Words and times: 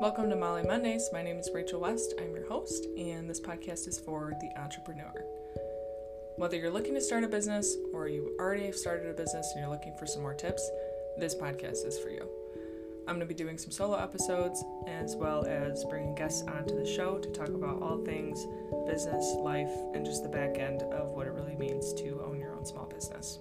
Welcome 0.00 0.30
to 0.30 0.36
Malie 0.36 0.62
Mondays. 0.62 1.10
My 1.12 1.22
name 1.22 1.36
is 1.36 1.50
Rachel 1.52 1.78
West. 1.78 2.14
I'm 2.18 2.34
your 2.34 2.48
host, 2.48 2.86
and 2.96 3.28
this 3.28 3.38
podcast 3.38 3.86
is 3.86 3.98
for 3.98 4.32
the 4.40 4.58
entrepreneur. 4.58 5.12
Whether 6.36 6.56
you're 6.56 6.70
looking 6.70 6.94
to 6.94 7.02
start 7.02 7.22
a 7.22 7.28
business 7.28 7.76
or 7.92 8.08
you 8.08 8.34
already 8.40 8.64
have 8.64 8.76
started 8.76 9.10
a 9.10 9.12
business 9.12 9.52
and 9.52 9.60
you're 9.60 9.70
looking 9.70 9.94
for 9.98 10.06
some 10.06 10.22
more 10.22 10.32
tips, 10.32 10.66
this 11.18 11.34
podcast 11.34 11.84
is 11.84 11.98
for 11.98 12.08
you. 12.08 12.26
I'm 13.06 13.16
going 13.16 13.20
to 13.20 13.26
be 13.26 13.34
doing 13.34 13.58
some 13.58 13.70
solo 13.70 13.98
episodes 13.98 14.64
as 14.88 15.16
well 15.16 15.44
as 15.44 15.84
bringing 15.84 16.14
guests 16.14 16.48
onto 16.48 16.78
the 16.82 16.86
show 16.86 17.18
to 17.18 17.28
talk 17.32 17.48
about 17.48 17.82
all 17.82 18.02
things 18.02 18.46
business, 18.86 19.34
life, 19.40 19.70
and 19.92 20.06
just 20.06 20.22
the 20.22 20.30
back 20.30 20.58
end 20.58 20.80
of 20.80 21.08
what 21.08 21.26
it 21.26 21.34
really 21.34 21.56
means 21.56 21.92
to 22.00 22.22
own 22.24 22.40
your 22.40 22.54
own 22.54 22.64
small 22.64 22.86
business. 22.86 23.38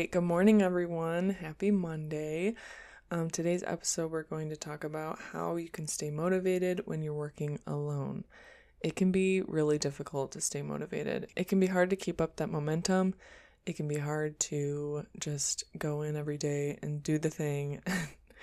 Right, 0.00 0.12
good 0.12 0.22
morning, 0.22 0.62
everyone. 0.62 1.28
Happy 1.28 1.70
Monday. 1.70 2.54
Um, 3.10 3.28
today's 3.28 3.62
episode, 3.62 4.10
we're 4.10 4.22
going 4.22 4.48
to 4.48 4.56
talk 4.56 4.82
about 4.82 5.18
how 5.18 5.56
you 5.56 5.68
can 5.68 5.86
stay 5.86 6.10
motivated 6.10 6.80
when 6.86 7.02
you're 7.02 7.12
working 7.12 7.58
alone. 7.66 8.24
It 8.80 8.96
can 8.96 9.12
be 9.12 9.42
really 9.42 9.76
difficult 9.76 10.32
to 10.32 10.40
stay 10.40 10.62
motivated. 10.62 11.26
It 11.36 11.48
can 11.48 11.60
be 11.60 11.66
hard 11.66 11.90
to 11.90 11.96
keep 11.96 12.18
up 12.18 12.36
that 12.36 12.48
momentum. 12.48 13.12
It 13.66 13.76
can 13.76 13.88
be 13.88 13.98
hard 13.98 14.40
to 14.40 15.04
just 15.18 15.64
go 15.76 16.00
in 16.00 16.16
every 16.16 16.38
day 16.38 16.78
and 16.80 17.02
do 17.02 17.18
the 17.18 17.28
thing. 17.28 17.82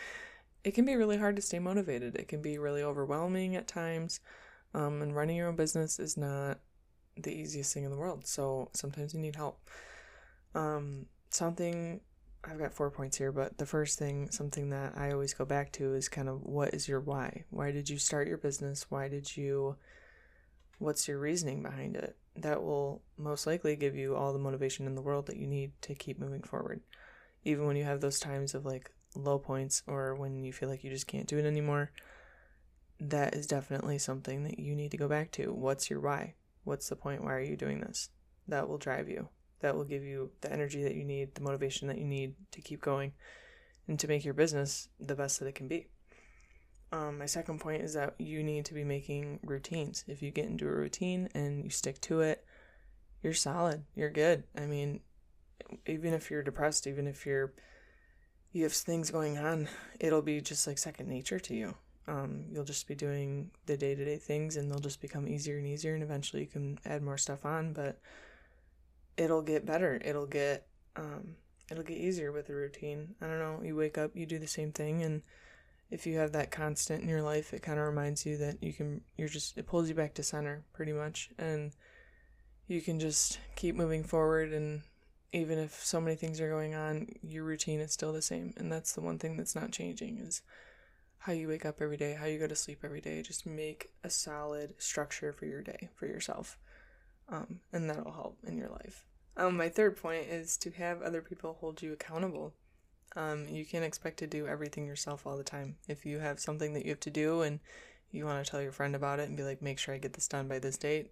it 0.63 0.75
can 0.75 0.85
be 0.85 0.95
really 0.95 1.17
hard 1.17 1.37
to 1.37 1.41
stay 1.41 1.57
motivated. 1.57 2.17
It 2.17 2.27
can 2.27 2.43
be 2.43 2.59
really 2.59 2.83
overwhelming 2.83 3.55
at 3.55 3.67
times. 3.67 4.19
Um, 4.75 5.01
and 5.01 5.15
running 5.15 5.37
your 5.37 5.47
own 5.47 5.55
business 5.55 5.97
is 5.97 6.17
not 6.17 6.59
the 7.19 7.33
easiest 7.33 7.73
thing 7.73 7.83
in 7.83 7.89
the 7.89 7.97
world. 7.97 8.27
So 8.27 8.69
sometimes 8.75 9.15
you 9.15 9.19
need 9.19 9.35
help. 9.35 9.59
Um, 10.53 11.07
something 11.29 12.01
I've 12.43 12.59
got 12.59 12.73
four 12.73 12.89
points 12.89 13.17
here, 13.17 13.31
but 13.31 13.57
the 13.57 13.65
first 13.65 13.99
thing, 13.99 14.29
something 14.31 14.69
that 14.69 14.93
I 14.95 15.11
always 15.11 15.33
go 15.33 15.43
back 15.43 15.71
to 15.73 15.95
is 15.95 16.07
kind 16.07 16.29
of 16.29 16.43
what 16.43 16.73
is 16.73 16.87
your 16.87 17.01
why? 17.01 17.43
Why 17.49 17.71
did 17.71 17.89
you 17.89 17.97
start 17.97 18.27
your 18.27 18.37
business? 18.37 18.85
Why 18.89 19.09
did 19.09 19.35
you, 19.35 19.75
what's 20.79 21.07
your 21.07 21.19
reasoning 21.19 21.61
behind 21.61 21.95
it? 21.95 22.15
That 22.37 22.63
will 22.63 23.01
most 23.17 23.47
likely 23.47 23.75
give 23.75 23.95
you 23.95 24.15
all 24.15 24.31
the 24.31 24.39
motivation 24.39 24.85
in 24.85 24.95
the 24.95 25.01
world 25.01 25.25
that 25.27 25.37
you 25.37 25.47
need 25.47 25.71
to 25.81 25.95
keep 25.95 26.19
moving 26.19 26.41
forward. 26.41 26.81
Even 27.43 27.65
when 27.65 27.75
you 27.75 27.83
have 27.83 27.99
those 27.99 28.19
times 28.19 28.53
of 28.53 28.65
like 28.65 28.91
low 29.15 29.39
points 29.39 29.83
or 29.87 30.15
when 30.15 30.43
you 30.43 30.53
feel 30.53 30.69
like 30.69 30.83
you 30.83 30.91
just 30.91 31.07
can't 31.07 31.27
do 31.27 31.37
it 31.37 31.45
anymore, 31.45 31.91
that 32.99 33.35
is 33.35 33.45
definitely 33.45 33.97
something 33.97 34.43
that 34.43 34.59
you 34.59 34.73
need 34.73 34.91
to 34.91 34.97
go 34.97 35.07
back 35.07 35.31
to. 35.31 35.51
What's 35.51 35.89
your 35.89 35.99
why? 35.99 36.35
What's 36.63 36.87
the 36.87 36.95
point? 36.95 37.23
Why 37.23 37.33
are 37.33 37.41
you 37.41 37.57
doing 37.57 37.81
this? 37.81 38.09
That 38.47 38.69
will 38.69 38.77
drive 38.77 39.09
you 39.09 39.27
that 39.61 39.75
will 39.75 39.83
give 39.83 40.03
you 40.03 40.31
the 40.41 40.51
energy 40.51 40.83
that 40.83 40.95
you 40.95 41.03
need, 41.03 41.35
the 41.35 41.41
motivation 41.41 41.87
that 41.87 41.97
you 41.97 42.05
need 42.05 42.35
to 42.51 42.61
keep 42.61 42.81
going 42.81 43.13
and 43.87 43.99
to 43.99 44.07
make 44.07 44.25
your 44.25 44.33
business 44.33 44.89
the 44.99 45.15
best 45.15 45.39
that 45.39 45.47
it 45.47 45.55
can 45.55 45.67
be. 45.67 45.87
Um, 46.91 47.17
my 47.17 47.25
second 47.25 47.59
point 47.59 47.81
is 47.81 47.93
that 47.93 48.15
you 48.17 48.43
need 48.43 48.65
to 48.65 48.73
be 48.73 48.83
making 48.83 49.39
routines. 49.43 50.05
If 50.07 50.21
you 50.21 50.31
get 50.31 50.45
into 50.45 50.67
a 50.67 50.71
routine 50.71 51.27
and 51.33 51.63
you 51.63 51.69
stick 51.69 51.99
to 52.01 52.21
it, 52.21 52.45
you're 53.21 53.33
solid. 53.33 53.83
You're 53.95 54.09
good. 54.09 54.43
I 54.57 54.65
mean, 54.65 55.01
even 55.85 56.13
if 56.13 56.31
you're 56.31 56.43
depressed, 56.43 56.87
even 56.87 57.07
if 57.07 57.25
you're 57.25 57.53
you 58.53 58.63
have 58.63 58.73
things 58.73 59.11
going 59.11 59.37
on, 59.37 59.67
it'll 59.99 60.21
be 60.21 60.41
just 60.41 60.65
like 60.65 60.77
second 60.77 61.07
nature 61.09 61.39
to 61.39 61.53
you. 61.53 61.75
Um, 62.07 62.45
you'll 62.49 62.63
just 62.63 62.87
be 62.87 62.95
doing 62.95 63.51
the 63.65 63.75
day 63.75 63.93
to 63.93 64.05
day 64.05 64.17
things, 64.17 64.55
and 64.55 64.71
they'll 64.71 64.79
just 64.79 65.01
become 65.01 65.27
easier 65.27 65.57
and 65.57 65.67
easier. 65.67 65.93
And 65.93 66.03
eventually, 66.03 66.43
you 66.43 66.47
can 66.47 66.79
add 66.85 67.03
more 67.03 67.17
stuff 67.17 67.45
on. 67.45 67.73
But 67.73 67.99
it'll 69.17 69.41
get 69.41 69.65
better. 69.65 69.99
It'll 70.03 70.27
get 70.27 70.67
um, 70.95 71.35
it'll 71.69 71.83
get 71.83 71.97
easier 71.97 72.31
with 72.31 72.49
a 72.49 72.55
routine. 72.55 73.15
I 73.21 73.27
don't 73.27 73.39
know. 73.39 73.61
You 73.63 73.75
wake 73.75 73.97
up, 73.97 74.11
you 74.15 74.25
do 74.25 74.39
the 74.39 74.47
same 74.47 74.71
thing, 74.71 75.03
and 75.03 75.23
if 75.89 76.05
you 76.05 76.17
have 76.17 76.33
that 76.33 76.51
constant 76.51 77.01
in 77.01 77.09
your 77.09 77.21
life, 77.21 77.53
it 77.53 77.61
kind 77.61 77.79
of 77.79 77.85
reminds 77.85 78.25
you 78.25 78.37
that 78.37 78.61
you 78.61 78.73
can. 78.73 79.01
You're 79.17 79.27
just 79.27 79.57
it 79.57 79.67
pulls 79.67 79.89
you 79.89 79.95
back 79.95 80.13
to 80.15 80.23
center 80.23 80.63
pretty 80.73 80.93
much, 80.93 81.29
and 81.37 81.71
you 82.67 82.81
can 82.81 82.99
just 82.99 83.39
keep 83.55 83.75
moving 83.75 84.03
forward. 84.03 84.53
And 84.53 84.81
even 85.33 85.57
if 85.57 85.83
so 85.83 85.99
many 85.99 86.15
things 86.15 86.39
are 86.39 86.49
going 86.49 86.75
on, 86.75 87.07
your 87.21 87.43
routine 87.43 87.79
is 87.79 87.91
still 87.91 88.13
the 88.13 88.21
same, 88.21 88.53
and 88.57 88.71
that's 88.71 88.93
the 88.93 89.01
one 89.01 89.17
thing 89.17 89.37
that's 89.37 89.55
not 89.55 89.71
changing 89.71 90.19
is 90.19 90.41
how 91.19 91.33
you 91.33 91.47
wake 91.47 91.65
up 91.65 91.81
every 91.81 91.97
day, 91.97 92.13
how 92.13 92.27
you 92.27 92.39
go 92.39 92.47
to 92.47 92.55
sleep 92.55 92.79
every 92.83 93.01
day. 93.01 93.21
Just 93.21 93.45
make 93.45 93.89
a 94.03 94.09
solid 94.09 94.75
structure 94.77 95.33
for 95.33 95.45
your 95.45 95.61
day 95.61 95.89
for 95.95 96.05
yourself 96.05 96.57
um, 97.29 97.59
and 97.73 97.89
that'll 97.89 98.11
help 98.11 98.37
in 98.45 98.57
your 98.57 98.69
life. 98.69 99.05
Um, 99.35 99.57
my 99.57 99.69
third 99.69 99.97
point 99.97 100.27
is 100.27 100.57
to 100.57 100.71
have 100.71 101.01
other 101.01 101.21
people 101.21 101.57
hold 101.59 101.81
you 101.81 101.93
accountable. 101.93 102.53
Um, 103.15 103.47
you 103.47 103.65
can't 103.65 103.85
expect 103.85 104.17
to 104.19 104.27
do 104.27 104.47
everything 104.47 104.85
yourself 104.85 105.25
all 105.25 105.37
the 105.37 105.43
time. 105.43 105.75
If 105.87 106.05
you 106.05 106.19
have 106.19 106.39
something 106.39 106.73
that 106.73 106.85
you 106.85 106.91
have 106.91 106.99
to 107.01 107.09
do 107.09 107.41
and 107.41 107.59
you 108.11 108.25
want 108.25 108.43
to 108.43 108.49
tell 108.49 108.61
your 108.61 108.71
friend 108.71 108.95
about 108.95 109.19
it 109.19 109.27
and 109.27 109.37
be 109.37 109.43
like, 109.43 109.61
make 109.61 109.79
sure 109.79 109.93
I 109.93 109.99
get 109.99 110.13
this 110.13 110.27
done 110.27 110.47
by 110.47 110.59
this 110.59 110.77
date, 110.77 111.11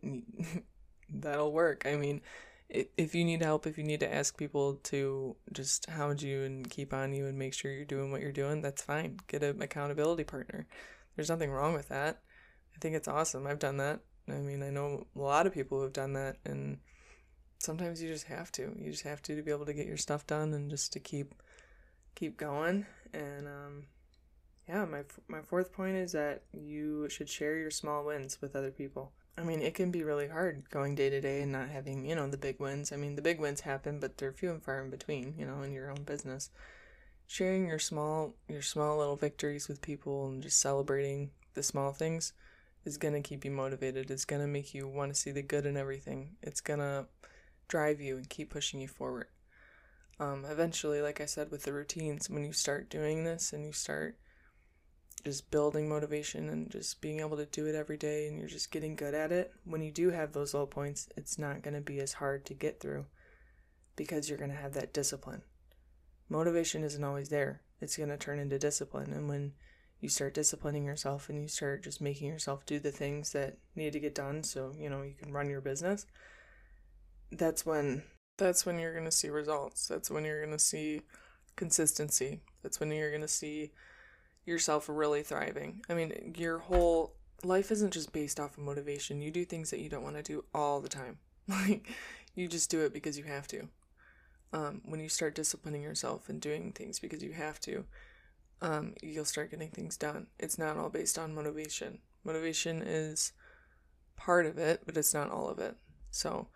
that'll 1.10 1.52
work. 1.52 1.86
I 1.86 1.96
mean, 1.96 2.22
if 2.70 3.14
you 3.14 3.24
need 3.24 3.44
help, 3.44 3.68
if 3.68 3.78
you 3.78 3.84
need 3.84 4.00
to 4.00 4.14
ask 4.14 4.38
people 4.38 4.76
to 4.84 5.36
just 5.52 5.88
hound 5.88 6.22
you 6.22 6.44
and 6.44 6.70
keep 6.70 6.94
on 6.94 7.14
you 7.14 7.28
and 7.28 7.38
make 7.38 7.54
sure 7.54 7.72
you're 7.72 7.86
doing 7.86 8.12
what 8.12 8.22
you're 8.22 8.32
doing, 8.32 8.62
that's 8.62 8.82
fine. 8.82 9.20
Get 9.28 9.44
an 9.44 9.62
accountability 9.62 10.24
partner. 10.24 10.68
There's 11.16 11.30
nothing 11.30 11.52
wrong 11.52 11.74
with 11.74 11.90
that. 11.90 12.22
I 12.76 12.80
think 12.80 12.96
it's 12.96 13.08
awesome. 13.08 13.46
I've 13.46 13.60
done 13.60 13.78
that. 13.78 14.00
I 14.28 14.34
mean, 14.34 14.64
I 14.64 14.70
know 14.70 15.06
a 15.16 15.20
lot 15.20 15.46
of 15.46 15.54
people 15.54 15.78
who 15.78 15.84
have 15.84 15.94
done 15.94 16.14
that, 16.14 16.38
and 16.46 16.80
sometimes 17.60 18.02
you 18.02 18.10
just 18.10 18.26
have 18.28 18.52
to. 18.54 18.76
You 18.78 18.92
just 18.92 19.04
have 19.04 19.22
to 19.24 19.36
to 19.36 19.42
be 19.42 19.52
able 19.52 19.66
to 19.66 19.74
get 19.74 19.88
your 19.88 19.98
stuff 19.98 20.26
done 20.26 20.54
and 20.54 20.70
just 20.70 20.94
to 20.94 21.00
keep 21.00 21.36
keep 22.16 22.38
going. 22.38 22.86
And 23.14 23.48
um, 23.48 23.84
yeah, 24.68 24.86
my 24.86 25.04
my 25.28 25.42
fourth 25.42 25.72
point 25.72 25.96
is 25.96 26.14
that 26.14 26.44
you 26.54 27.08
should 27.10 27.30
share 27.30 27.58
your 27.58 27.72
small 27.72 28.06
wins 28.06 28.42
with 28.42 28.56
other 28.56 28.72
people. 28.72 29.12
I 29.38 29.44
mean, 29.44 29.62
it 29.62 29.76
can 29.76 29.92
be 29.92 30.04
really 30.04 30.30
hard 30.30 30.70
going 30.70 30.96
day 30.96 31.10
to 31.10 31.20
day 31.20 31.42
and 31.42 31.52
not 31.52 31.68
having, 31.68 32.06
you 32.06 32.16
know, 32.16 32.28
the 32.28 32.38
big 32.38 32.60
wins. 32.60 32.94
I 32.94 32.96
mean, 32.96 33.16
the 33.16 33.22
big 33.22 33.40
wins 33.40 33.62
happen, 33.62 34.00
but 34.00 34.18
they're 34.18 34.32
few 34.32 34.50
and 34.52 34.64
far 34.64 34.82
in 34.82 34.90
between, 34.90 35.36
you 35.38 35.46
know, 35.46 35.62
in 35.62 35.74
your 35.74 35.92
own 35.92 36.04
business. 36.04 36.50
Sharing 37.28 37.68
your 37.68 37.80
small 37.80 38.36
your 38.48 38.62
small 38.62 38.98
little 38.98 39.18
victories 39.18 39.68
with 39.68 39.82
people 39.82 40.28
and 40.28 40.42
just 40.42 40.60
celebrating 40.60 41.32
the 41.54 41.64
small 41.64 41.92
things 41.92 42.34
is 42.86 42.98
going 42.98 43.14
to 43.14 43.28
keep 43.28 43.44
you 43.44 43.52
motivated. 43.52 44.12
It's 44.12 44.26
going 44.26 44.42
to 44.42 44.48
make 44.48 44.74
you 44.74 44.88
want 44.88 45.14
to 45.14 45.20
see 45.20 45.32
the 45.32 45.42
good 45.42 45.66
in 45.66 45.76
everything. 45.76 46.36
It's 46.42 46.62
going 46.62 46.80
to 46.80 47.08
drive 47.68 48.00
you 48.00 48.18
and 48.18 48.30
keep 48.30 48.52
pushing 48.52 48.80
you 48.80 48.88
forward. 48.88 49.28
Um, 50.20 50.46
eventually, 50.50 51.02
like 51.02 51.20
I 51.20 51.26
said, 51.26 51.52
with 51.52 51.64
the 51.64 51.74
routines, 51.74 52.30
when 52.30 52.46
you 52.46 52.54
start 52.54 52.90
doing 52.90 53.24
this 53.24 53.52
and 53.52 53.66
you 53.66 53.74
start 53.74 54.18
just 55.26 55.50
building 55.50 55.90
motivation 55.90 56.50
and 56.50 56.70
just 56.72 57.02
being 57.02 57.20
able 57.20 57.36
to 57.38 57.48
do 57.48 57.66
it 57.66 57.76
every 57.76 57.98
day 57.98 58.28
and 58.28 58.38
you're 58.38 58.48
just 58.48 58.72
getting 58.72 58.96
good 58.96 59.14
at 59.14 59.32
it, 59.32 59.52
when 59.66 59.82
you 59.82 59.92
do 59.92 60.12
have 60.12 60.32
those 60.32 60.54
low 60.54 60.66
points, 60.66 61.10
it's 61.18 61.38
not 61.38 61.64
going 61.64 61.74
to 61.74 61.82
be 61.82 62.00
as 62.00 62.14
hard 62.14 62.46
to 62.46 62.54
get 62.54 62.80
through 62.80 63.06
because 63.96 64.30
you're 64.30 64.38
going 64.38 64.52
to 64.52 64.56
have 64.56 64.74
that 64.74 64.94
discipline. 64.94 65.42
Motivation 66.30 66.84
isn't 66.84 67.04
always 67.04 67.30
there, 67.30 67.62
it's 67.82 67.98
going 67.98 68.10
to 68.10 68.18
turn 68.18 68.40
into 68.40 68.60
discipline. 68.60 69.12
And 69.12 69.28
when 69.28 69.54
you 70.06 70.10
start 70.10 70.34
disciplining 70.34 70.86
yourself 70.86 71.30
and 71.30 71.42
you 71.42 71.48
start 71.48 71.84
just 71.84 72.00
making 72.00 72.28
yourself 72.28 72.66
do 72.66 72.80
the 72.80 72.92
things 72.92 73.34
that 73.34 73.58
need 73.76 73.92
to 73.94 74.00
get 74.00 74.16
done 74.16 74.44
so 74.44 74.72
you 74.80 74.90
know 74.90 75.02
you 75.02 75.14
can 75.14 75.34
run 75.34 75.50
your 75.50 75.62
business 75.62 76.06
that's 77.32 77.66
when 77.66 78.04
that's 78.38 78.66
when 78.66 78.80
you're 78.80 78.94
going 78.94 79.06
to 79.06 79.12
see 79.12 79.30
results. 79.30 79.88
That's 79.88 80.12
when 80.12 80.26
you're 80.26 80.44
going 80.44 80.58
to 80.58 80.64
see 80.64 81.02
consistency. 81.56 82.42
That's 82.64 82.80
when 82.80 82.92
you're 82.92 83.10
going 83.10 83.22
to 83.22 83.28
see 83.28 83.72
yourself 84.46 84.88
really 84.90 85.24
thriving. 85.24 85.82
I 85.90 85.94
mean 85.94 86.36
your 86.38 86.60
whole 86.60 87.16
life 87.44 87.72
isn't 87.72 87.94
just 87.94 88.14
based 88.14 88.40
off 88.40 88.58
of 88.58 88.64
motivation. 88.64 89.22
You 89.22 89.32
do 89.32 89.46
things 89.46 89.72
that 89.72 89.80
you 89.80 89.90
don't 89.90 90.04
want 90.04 90.18
to 90.18 90.24
do 90.24 90.46
all 90.54 90.82
the 90.82 90.90
time. 90.90 91.20
Like 91.48 91.88
you 92.34 92.48
just 92.48 92.72
do 92.72 92.82
it 92.82 92.92
because 92.92 93.20
you 93.20 93.24
have 93.26 93.48
to. 93.50 93.70
Um, 94.52 94.82
when 94.84 95.00
you 95.00 95.10
start 95.10 95.36
disciplining 95.36 95.84
yourself 95.84 96.28
and 96.28 96.42
doing 96.42 96.72
things 96.72 97.00
because 97.00 97.22
you 97.22 97.34
have 97.34 97.60
to 97.62 97.86
um, 98.62 98.94
you'll 99.02 99.26
start 99.26 99.52
getting 99.52 99.70
things 99.70 99.98
done. 99.98 100.28
It's 100.40 100.58
not 100.58 100.78
all 100.78 100.90
based 100.90 101.18
on 101.18 101.36
motivation. 101.36 102.00
Motivation 102.24 102.82
is 102.82 103.34
part 104.16 104.46
of 104.46 104.58
it, 104.58 104.82
but 104.86 104.98
it's 104.98 105.14
not 105.14 105.32
all 105.32 105.50
of 105.50 105.60
it. 105.60 105.76
So, 106.12 106.48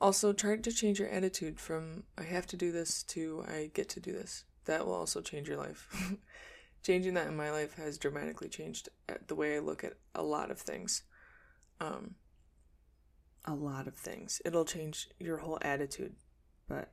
also 0.00 0.32
try 0.32 0.56
to 0.56 0.72
change 0.72 0.98
your 0.98 1.08
attitude 1.08 1.58
from 1.58 2.02
I 2.18 2.24
have 2.24 2.46
to 2.48 2.56
do 2.56 2.70
this 2.70 3.02
to 3.04 3.44
I 3.48 3.70
get 3.72 3.88
to 3.90 4.00
do 4.00 4.12
this. 4.12 4.44
That 4.66 4.84
will 4.84 4.94
also 4.94 5.20
change 5.20 5.48
your 5.48 5.56
life. 5.56 5.88
Changing 6.82 7.14
that 7.14 7.28
in 7.28 7.36
my 7.36 7.50
life 7.50 7.74
has 7.74 7.98
dramatically 7.98 8.48
changed 8.48 8.90
the 9.26 9.34
way 9.34 9.56
I 9.56 9.60
look 9.60 9.82
at 9.82 9.94
a 10.14 10.22
lot 10.22 10.52
of 10.52 10.60
things. 10.60 11.02
Um, 11.80 12.14
a 13.44 13.54
lot 13.54 13.88
of 13.88 13.96
things. 13.96 14.40
It'll 14.44 14.64
change 14.64 15.08
your 15.18 15.38
whole 15.38 15.58
attitude. 15.62 16.14
But 16.68 16.92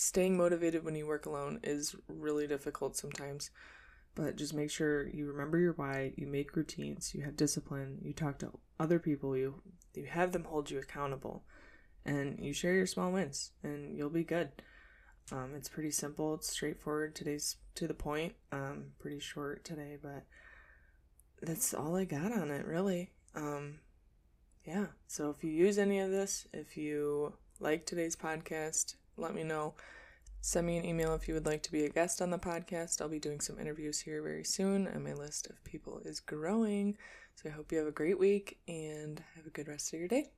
staying 0.00 0.36
motivated 0.36 0.84
when 0.84 0.94
you 0.94 1.04
work 1.04 1.26
alone 1.26 1.58
is 1.64 1.96
really 2.06 2.46
difficult 2.46 2.96
sometimes. 2.96 3.50
But 4.14 4.36
just 4.36 4.54
make 4.54 4.70
sure 4.70 5.08
you 5.08 5.26
remember 5.26 5.58
your 5.58 5.72
why, 5.72 6.12
you 6.16 6.28
make 6.28 6.54
routines, 6.54 7.14
you 7.14 7.22
have 7.22 7.36
discipline, 7.36 7.98
you 8.02 8.12
talk 8.12 8.38
to 8.38 8.52
other 8.78 9.00
people, 9.00 9.36
you 9.36 9.60
you 9.94 10.06
have 10.06 10.30
them 10.30 10.44
hold 10.44 10.70
you 10.70 10.78
accountable, 10.78 11.42
and 12.04 12.38
you 12.40 12.52
share 12.52 12.74
your 12.74 12.86
small 12.86 13.10
wins, 13.10 13.50
and 13.64 13.96
you'll 13.96 14.08
be 14.08 14.22
good. 14.22 14.50
Um, 15.32 15.54
it's 15.56 15.68
pretty 15.68 15.90
simple, 15.90 16.34
it's 16.34 16.48
straightforward. 16.50 17.16
Today's 17.16 17.56
to 17.74 17.88
the 17.88 17.94
point. 17.94 18.34
Um, 18.52 18.92
pretty 19.00 19.18
short 19.18 19.64
today, 19.64 19.98
but 20.00 20.24
that's 21.42 21.74
all 21.74 21.96
I 21.96 22.04
got 22.04 22.32
on 22.32 22.50
it, 22.52 22.66
really. 22.66 23.10
Um, 23.34 23.80
yeah, 24.64 24.86
so 25.08 25.30
if 25.30 25.42
you 25.42 25.50
use 25.50 25.76
any 25.76 25.98
of 25.98 26.10
this, 26.10 26.46
if 26.52 26.76
you 26.76 27.34
like 27.60 27.84
today's 27.84 28.16
podcast, 28.16 28.94
let 29.18 29.34
me 29.34 29.42
know. 29.42 29.74
Send 30.40 30.66
me 30.66 30.78
an 30.78 30.84
email 30.84 31.14
if 31.14 31.26
you 31.26 31.34
would 31.34 31.46
like 31.46 31.62
to 31.64 31.72
be 31.72 31.84
a 31.84 31.90
guest 31.90 32.22
on 32.22 32.30
the 32.30 32.38
podcast. 32.38 33.00
I'll 33.00 33.08
be 33.08 33.18
doing 33.18 33.40
some 33.40 33.58
interviews 33.58 34.00
here 34.00 34.22
very 34.22 34.44
soon, 34.44 34.86
and 34.86 35.04
my 35.04 35.12
list 35.12 35.48
of 35.48 35.62
people 35.64 36.00
is 36.04 36.20
growing. 36.20 36.96
So 37.34 37.48
I 37.48 37.52
hope 37.52 37.72
you 37.72 37.78
have 37.78 37.86
a 37.86 37.92
great 37.92 38.18
week 38.18 38.58
and 38.68 39.22
have 39.36 39.46
a 39.46 39.50
good 39.50 39.68
rest 39.68 39.92
of 39.92 39.98
your 39.98 40.08
day. 40.08 40.30